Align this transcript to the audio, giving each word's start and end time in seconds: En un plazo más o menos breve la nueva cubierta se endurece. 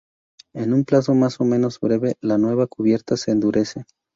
En 0.55 0.73
un 0.73 0.83
plazo 0.83 1.13
más 1.13 1.39
o 1.39 1.43
menos 1.45 1.79
breve 1.79 2.15
la 2.21 2.39
nueva 2.39 2.65
cubierta 2.65 3.15
se 3.17 3.29
endurece. 3.29 3.85